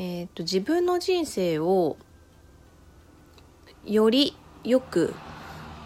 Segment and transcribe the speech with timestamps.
[0.00, 1.96] えーと、自分の人生を
[3.84, 5.12] より良く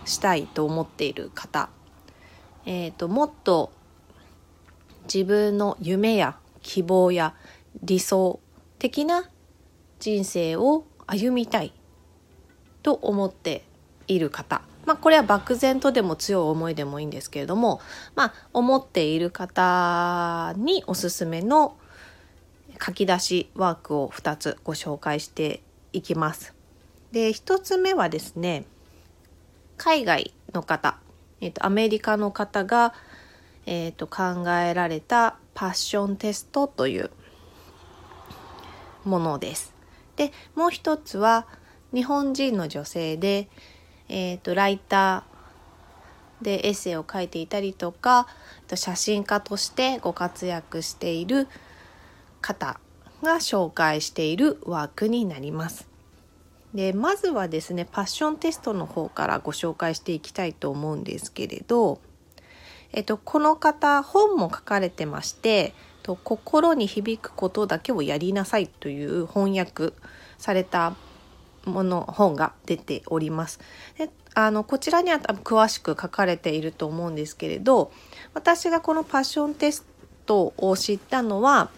[0.04, 1.70] したいと思っている方、
[2.66, 3.72] えーと、もっと
[5.04, 7.34] 自分の夢や希望や
[7.82, 8.38] 理想
[8.78, 9.30] 的な
[9.98, 11.72] 人生を歩みたい
[12.82, 13.64] と思って
[14.08, 14.60] いる方。
[14.84, 17.80] まあこれは漠然とでも強い思いでもいいんですけれども
[18.14, 21.76] まあ思っている方におすすめの
[22.84, 26.54] 書き出しワークを2つご紹介していきます。
[27.12, 28.64] で1つ目はですね
[29.76, 30.98] 海外の方、
[31.40, 32.94] えーと、アメリカの方が、
[33.66, 37.10] えーと、考えられたパッションテストという
[39.04, 39.74] ものです。
[40.16, 41.46] でもう一つは
[41.92, 43.48] 日本人の女性で、
[44.08, 48.26] えーと、とライターでエッセイを書いていたりとか
[48.74, 51.48] 写真家としてご活躍している
[52.42, 52.78] 方
[53.22, 55.88] が紹介しているワークになります。
[56.74, 62.00] でまずはですねパッションテストの方からご紹介していきたいと思うんですけれど、
[62.92, 69.92] えっと、この方本も書かれてまして「と心に響くことだけをやりなさい」という翻訳
[70.38, 70.94] された
[71.66, 73.60] もの本が出ております。
[73.98, 77.92] であのこちらには詳しく書かれていると思うんですけれど
[78.32, 79.84] 私がこのパッションテス
[80.24, 81.70] トを知ったのは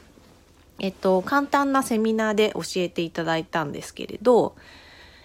[0.78, 4.56] えっと、簡単なセミナーで教えていただいたんですけれど、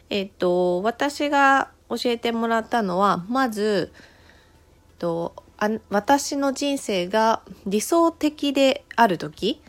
[0.09, 9.61] えっと、私が教えてもらったのは、まず、えっと、あ私の人生が理想的である時、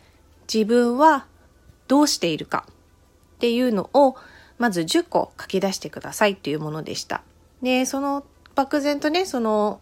[0.51, 1.25] 自分は
[1.87, 2.65] どうしているか
[3.35, 4.15] っていうのを、
[4.57, 7.23] まず10個書き出してくださいというものでした。
[7.61, 8.23] で、その
[8.55, 9.81] 漠然とね、その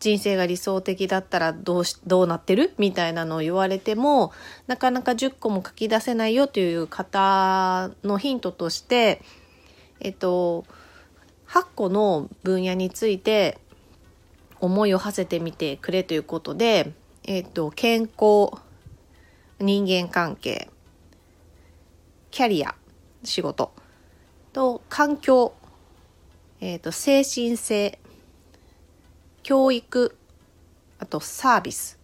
[0.00, 2.74] 人生が理想的だったらどうしどうなってる？
[2.78, 4.32] みたいなのを言われても
[4.66, 9.22] なかなか10個も書き出せないよという方のヒントとして
[10.00, 10.64] えっと
[11.48, 13.58] 8個の分野について
[14.60, 16.92] 思いを馳せてみてくれということで、
[17.24, 18.50] えっと、健康
[19.60, 20.68] 人間関係
[22.30, 22.74] キャリア
[23.24, 23.72] 仕事
[24.52, 25.54] と環境、
[26.60, 27.98] えっと、精神性
[29.48, 30.14] 教育
[30.98, 31.98] あとサービス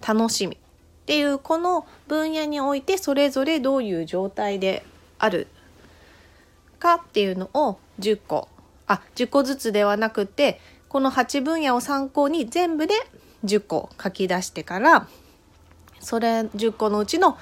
[0.00, 0.54] 楽しみ。
[0.54, 0.58] っ
[1.06, 4.84] ていうこの分野においてそれぞれどういう状態で
[5.18, 5.48] ある
[6.78, 8.48] かっていうのを10個。
[8.86, 12.94] あ10個ずつではなくてこの8分野を参考に全部で
[13.44, 15.08] 10個書き出してから
[15.98, 17.38] それ10個のうちの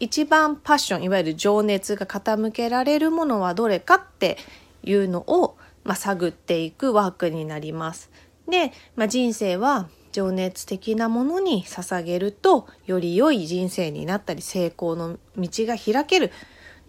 [0.00, 4.36] 一番パッションいわゆる情熱が傾けられるものはどれかって
[4.84, 5.56] いうのを
[5.88, 8.10] まあ、探っていくワークになります。
[8.46, 16.30] で、まあ、人生は情熱的なものに捧げるとより良い人生になったり成功の道が開ける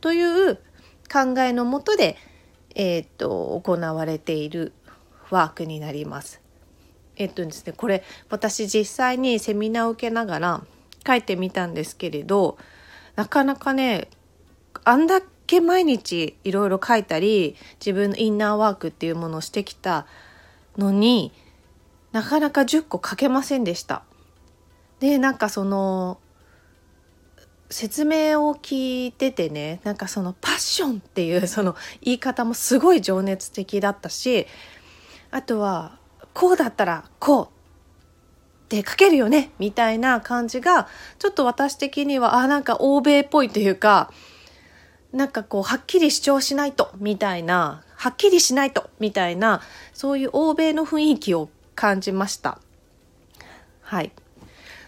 [0.02, 0.56] という
[1.12, 2.18] 考えのもとで、
[2.76, 4.74] えー、っと行われている
[5.30, 6.42] ワークになります。
[7.16, 10.64] えっとですねこれ私実際にセミナーを受けながら
[11.08, 12.58] 書いてみたんですけれど
[13.16, 14.10] なかなかね
[14.84, 20.06] あんだけ毎日いろいろ書いたり自分のインナーワークっていうものをしてきた
[20.78, 21.32] のに
[22.12, 24.04] なかなか10個書けませんでした。
[25.00, 26.20] でなんかその
[27.72, 34.46] 説明を聞いててねなんかそのパッションっていうその言い方もすごい情熱的だったし
[35.32, 35.98] あとは
[36.34, 40.88] こうだったらこうって書けるよねみたいな感じが
[41.18, 44.12] ちょっと私的にはあなんか欧米っぽいというか
[45.12, 49.62] なんかこう、はっきり主張しないと、みたいな、はっきりしないと、みたいな、
[49.94, 52.60] そういう欧米の雰囲気を感じました。
[53.82, 54.12] はい。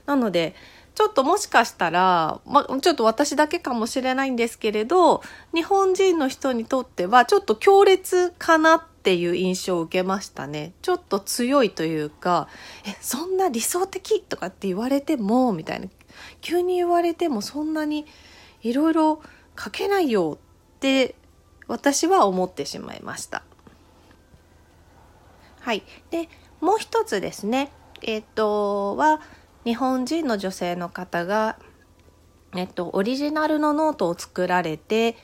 [0.06, 0.56] なので、
[0.94, 5.23] ちょっともしかしたら、まちょっと私だけかもしれないんですけれど、
[5.53, 10.74] 日本人の人にとっては、ちょっと強烈かなっていう印象を受けましたね。
[10.83, 12.47] ちょっと強いというか、
[12.85, 15.88] え、そんな理想的とかって言われても、みたいな。
[16.41, 18.06] 急に言われてもそんなに
[18.62, 19.21] いろいろ
[19.63, 20.37] 書けないよ
[20.75, 21.15] って
[21.67, 23.43] 私は思ってしまいました。
[25.59, 25.83] はい。
[26.09, 26.29] で、
[26.59, 27.71] もう一つですね。
[28.01, 29.21] えっ、と、は、
[29.63, 31.57] 日本人の女性の方が
[32.55, 35.15] えっと、オリジナルのノートを作られて、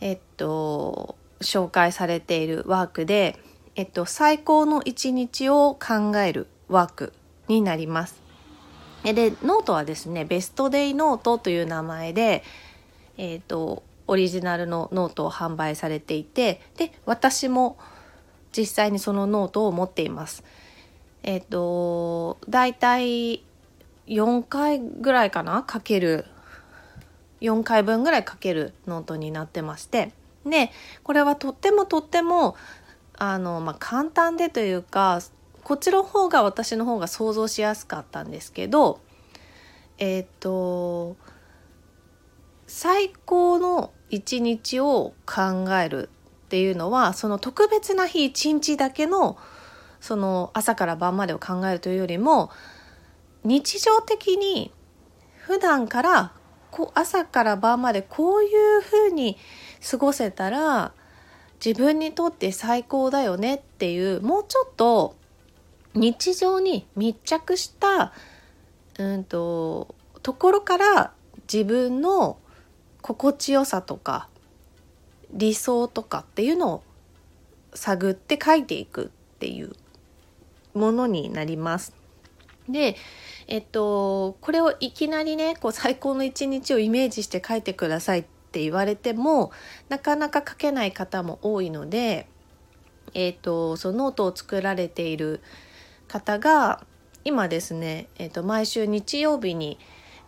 [0.00, 3.38] えっと、紹介されているワークで、
[3.74, 7.12] えっと、最高の一日を考えるワーク
[7.48, 8.22] になります。
[9.04, 12.42] で、ノートはですね、ベストデイノートという名前で、
[13.16, 17.78] えっと、オリジナルのノートを販売されていて、で、私も
[18.56, 20.44] 実際にそのノートを持っています。
[21.22, 23.44] えっと、だいたい
[24.06, 25.62] 4回ぐらいかな？
[25.62, 26.26] かける。
[27.40, 30.12] 4回分ぐらいかけるノートになってまして。
[30.46, 30.70] で
[31.02, 32.56] これはとってもとっても
[33.16, 35.20] あの、まあ、簡単でというか
[35.62, 39.00] こっちの方が私の方が想像しやすかったんですけど
[39.98, 41.16] えっ、と
[42.74, 46.08] 最高の一日を考える
[46.46, 49.36] っていうのはその特別な日一日だけの
[50.00, 52.50] その朝から晩までを考えるというよりも
[53.44, 54.72] 日常的に
[55.36, 56.32] 普段から
[56.94, 58.48] 朝から晩までこうい
[58.78, 59.36] うふうに
[59.88, 60.94] 過ごせたら
[61.62, 65.14] 自分にとって最高だよねっていうもうちょっと
[65.94, 68.14] 日常に密着した
[68.98, 71.12] うんとところから
[71.52, 72.38] 自分の
[73.02, 74.28] 心地よさとか
[75.32, 76.82] 理想とかっていうのを
[77.74, 79.08] 探って書いていくっ
[79.38, 79.72] ていう
[80.74, 81.94] ものになります。
[82.68, 82.96] で
[83.48, 89.50] えっとこれをいきなりねこう最高の一日をイメージして書いてくださいって言われても
[89.88, 92.28] なかなか書けない方も多いので、
[93.14, 95.40] えっとそのノートを作られている
[96.08, 96.84] 方が
[97.24, 99.78] 今ですね、えっと毎週日曜日に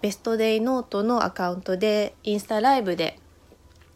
[0.05, 3.19] ベストデイノートのアカウントでインスタライブで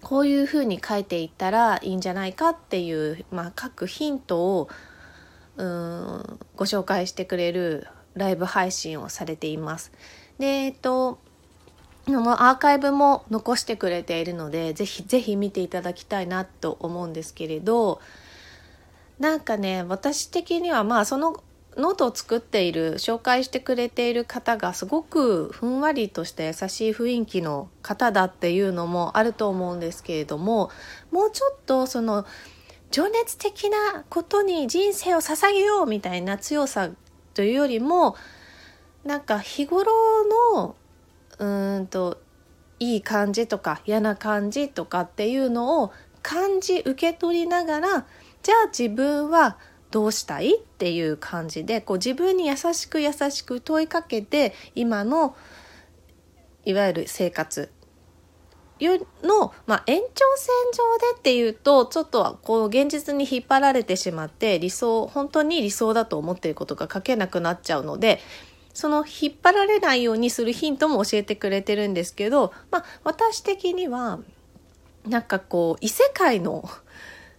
[0.01, 4.71] こういうふうに書いていったらいいんじゃないかっていう、まあ、各ヒントを
[5.59, 9.93] うんご紹介してくれるライブ配信をされています。
[10.39, 11.19] で、えっと
[12.07, 18.01] の、アーカイブも残してくれているので、ぜひぜひ見ていただきたいなと思うんですけれど、
[19.19, 21.43] なんかね、私的にはまあその
[21.79, 30.71] ノートを作っている、紹介してくれている方がすごくふんわりとした優しい雰囲気の方だっていうのもあると思うんですけれども、
[31.13, 32.27] もうちょっとその
[32.91, 36.91] 情熱的なことに人生を捧げようみたいな強さ
[37.35, 38.17] というよりも
[39.05, 39.93] なんか日頃
[40.57, 40.75] の
[41.39, 42.19] うんと
[42.81, 45.93] いい感じとか嫌な感じとかっていうのを
[46.23, 48.07] 感じ受け取りながら
[48.43, 49.59] じゃあ自分は
[49.91, 55.35] どうしたいっていう感じでこう自分に優しく優しく問いかけて今の
[56.65, 57.71] いわゆる生活。
[58.81, 68.21] の、まあ、延長線上でっていうとちょっとこう現実に引っ張られてしまって理想本当に理想だと思っていることが書けなくなっちゃうので
[68.75, 74.21] その引っ張られないようにするヒントも教えてくれてるんですけど、まあ、私的には
[75.05, 76.69] なんかこう異世界の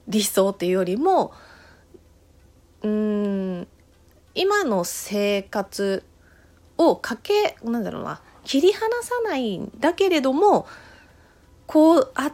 [0.09, 1.33] 理想っていうよりも
[2.83, 3.67] うん
[4.35, 6.03] 今の生活
[6.77, 10.65] をかけなんだろうな切り離さないんだけれども
[11.67, 12.31] こうあ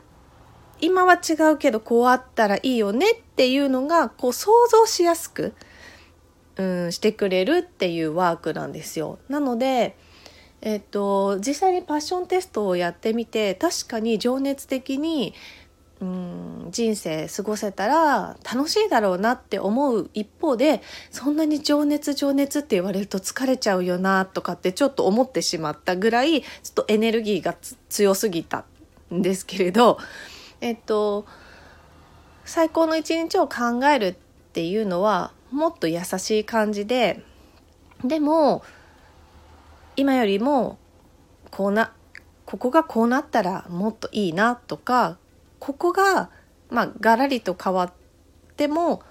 [0.82, 5.54] 今は違うけどこうあったらいいよねっていうのがこう想像しやすく、
[6.58, 9.20] うん、してくれるっていうワークなんですよ。
[9.30, 9.98] なので
[10.62, 15.36] えっと、実際にパッションテストをやってみて確かに情熱的に
[16.02, 27.56] うん人生過ごせたら楽しいだろうなって思う一方でそんなに情熱情熱って言われると疲れちゃうよなとかってちょっと思ってしまったぐらいちょっとエネルギーが
[27.90, 28.66] 強すぎた
[29.14, 29.98] んですけれど
[30.60, 31.26] えっと
[32.44, 34.16] 最高の一日を考えるっ
[34.54, 37.24] ていうのはもっと優しい感じで
[38.04, 38.64] でも
[39.96, 40.78] 今よりも
[41.52, 41.94] こうな
[42.46, 45.18] ここがこうなったらもっといいなとか
[45.60, 46.30] ここが
[46.70, 47.94] まあガラリと変わっ
[48.56, 49.02] ても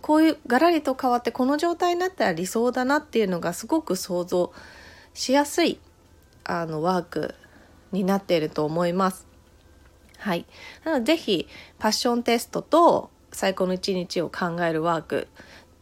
[0.00, 4.52] こういうガラリと変わってこの状態になったら理想だなっていうのがすごく想像
[5.12, 5.78] しやすい
[6.44, 7.34] あのワーク
[7.92, 9.26] になっていると思います。
[10.18, 10.46] はい。
[10.84, 15.28] なので、ぜひ、パッションテストと最高の一日を考えるワーク、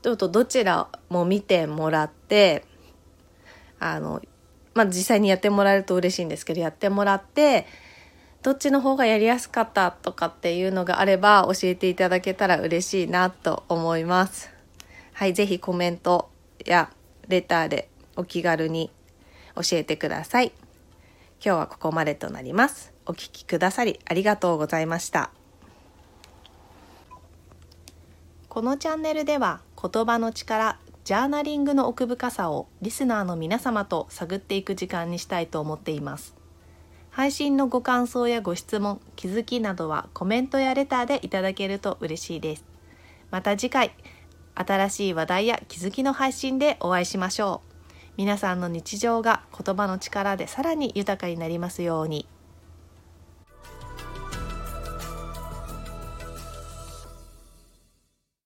[0.02, 2.64] ちょっとどちらも見てもらって、
[3.78, 4.20] あの、
[4.75, 7.66] まあ、実際にやってもらえると嬉しいんですけど、やってもらって、
[8.42, 14.50] どっちの方がやりやすかったとかっていうのがあれば教えていただけたら嬉しいなと思います。
[15.12, 16.28] はい、ぜひコメント
[16.66, 16.90] や
[17.28, 18.90] レターでお気軽に
[19.54, 20.52] 教えてください。
[21.44, 22.92] 今日はここまでとなります。
[23.06, 25.30] お聴きくださりありがとうございました。
[28.49, 36.41] このチャンネルでは言葉の力、ジャーナリングの奥深さをリスナーの皆様と探っていく時間にしたいと思っています
[37.12, 42.64] 配信のご感想やご質問気づきなどはコメントやレターでいただけると嬉しいです
[43.31, 43.95] また次回
[44.54, 47.73] 新しい話題や気づきの配信でお会いしましょう
[48.16, 52.26] 皆さんの日常が言葉の力でさらに豊かになりますように。